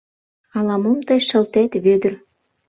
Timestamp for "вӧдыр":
1.83-2.13